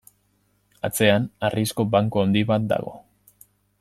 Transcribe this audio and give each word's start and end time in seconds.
Atzean, 0.87 1.27
harrizko 1.49 1.85
banku 1.97 2.23
handi 2.23 2.43
bat 2.53 2.67
dago. 2.73 2.95